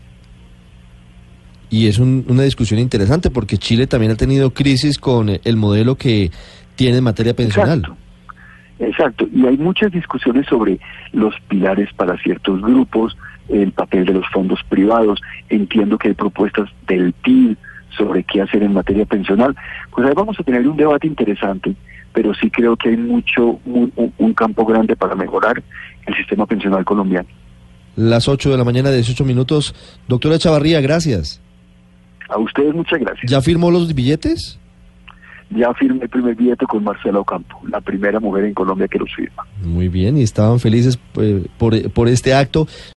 Y 1.68 1.88
es 1.88 1.98
un- 1.98 2.24
una 2.28 2.42
discusión 2.42 2.80
interesante 2.80 3.28
porque 3.28 3.58
Chile 3.58 3.86
también 3.86 4.12
ha 4.12 4.16
tenido 4.16 4.48
crisis 4.54 4.98
con 4.98 5.28
eh, 5.28 5.40
el 5.44 5.56
modelo 5.58 5.96
que 5.96 6.30
tiene 6.74 6.96
en 6.98 7.04
materia 7.04 7.34
pensional. 7.36 7.80
Exacto. 7.80 7.96
Exacto. 8.78 9.28
Y 9.30 9.46
hay 9.46 9.58
muchas 9.58 9.92
discusiones 9.92 10.46
sobre 10.46 10.80
los 11.12 11.34
pilares 11.48 11.90
para 11.94 12.16
ciertos 12.16 12.62
grupos, 12.62 13.14
el 13.50 13.72
papel 13.72 14.06
de 14.06 14.14
los 14.14 14.26
fondos 14.30 14.60
privados. 14.70 15.20
Entiendo 15.50 15.98
que 15.98 16.08
hay 16.08 16.14
propuestas 16.14 16.70
del 16.88 17.12
PIB 17.12 17.58
sobre 17.90 18.24
qué 18.24 18.40
hacer 18.40 18.62
en 18.62 18.72
materia 18.72 19.04
pensional. 19.04 19.54
Pues 19.94 20.06
ahí 20.06 20.14
vamos 20.16 20.40
a 20.40 20.42
tener 20.42 20.66
un 20.66 20.78
debate 20.78 21.06
interesante 21.06 21.74
pero 22.12 22.34
sí 22.34 22.50
creo 22.50 22.76
que 22.76 22.90
hay 22.90 22.96
mucho, 22.96 23.58
un, 23.64 23.92
un 24.18 24.34
campo 24.34 24.64
grande 24.64 24.96
para 24.96 25.14
mejorar 25.14 25.62
el 26.06 26.16
sistema 26.16 26.46
pensional 26.46 26.84
colombiano. 26.84 27.28
Las 27.96 28.28
8 28.28 28.50
de 28.50 28.56
la 28.56 28.64
mañana, 28.64 28.90
18 28.90 29.24
minutos. 29.24 29.74
Doctora 30.08 30.38
Chavarría, 30.38 30.80
gracias. 30.80 31.40
A 32.28 32.38
ustedes 32.38 32.74
muchas 32.74 33.00
gracias. 33.00 33.30
¿Ya 33.30 33.40
firmó 33.42 33.70
los 33.70 33.94
billetes? 33.94 34.58
Ya 35.50 35.72
firmé 35.74 36.04
el 36.04 36.08
primer 36.08 36.34
billete 36.34 36.64
con 36.64 36.82
Marcela 36.82 37.18
Ocampo, 37.18 37.60
la 37.68 37.82
primera 37.82 38.18
mujer 38.20 38.44
en 38.44 38.54
Colombia 38.54 38.88
que 38.88 38.98
los 38.98 39.14
firma. 39.14 39.44
Muy 39.62 39.88
bien, 39.88 40.16
y 40.16 40.22
estaban 40.22 40.58
felices 40.58 40.98
eh, 41.20 41.44
por, 41.58 41.90
por 41.92 42.08
este 42.08 42.32
acto. 42.32 42.66